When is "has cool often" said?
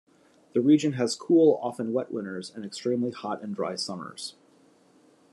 0.93-1.93